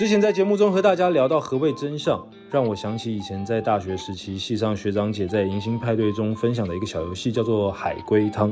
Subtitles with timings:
[0.00, 8.50] 之前在节目中和大家聊到何谓真相，让我想起以前在大学时期，系上学长姐在迎新派对中分享的一个小游戏，叫做海龟汤。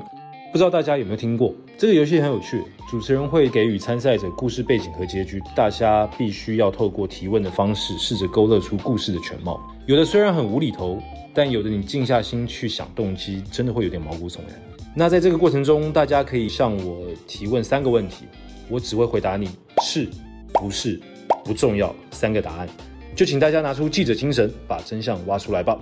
[0.53, 1.55] 不知道大家有没有听过？
[1.79, 9.59] 这个游戏很有趣，主持人会给予参赛者故事背景和结局，大家必须要透过提问的方式，试着勾勒出故事的全貌。
[9.87, 11.03] 有的虽然很无厘头，
[11.33, 14.61] 但有的你静下心去想动机，真的会有点毛骨悚然。
[14.95, 18.27] 那在这个过程中，大家可以向我提问三个问题，
[18.69, 19.49] 我只会回答你
[19.81, 20.07] 是
[20.53, 21.01] 不是。
[21.49, 22.69] 不重要，三个答案，
[23.17, 25.79] 就请大家拿出记者精神，把真相挖出来吧。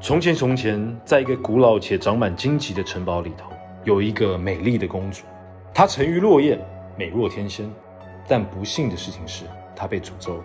[0.00, 3.50] 从前，从前，在一个古老且长满荆棘的城堡里头，
[3.82, 5.24] 有一个美丽的公主，
[5.74, 6.56] 她沉鱼落雁，
[6.96, 7.68] 美若天仙。
[8.28, 10.40] 但不幸的事情是，她被诅咒。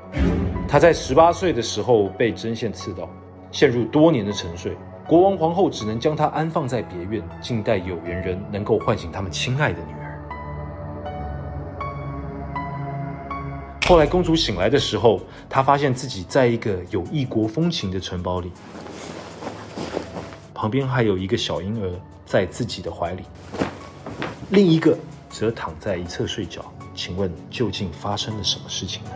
[0.67, 3.07] 她在十八岁的时候被针线刺到，
[3.51, 4.75] 陷入多年的沉睡。
[5.07, 10.03] 国王皇后只能将她安放在别院，静待有缘人能够唤醒他们亲爱的女儿。
[13.85, 18.51] 后来公主醒来的时候，她发现自己在一个有异国风情的城堡里，
[20.53, 21.89] 旁边还有一个小婴儿
[22.25, 23.23] 在自己的怀里，
[24.49, 24.97] 另一个
[25.29, 26.65] 则躺在一侧睡觉。
[26.93, 29.11] 请问究竟发生了什么事情呢？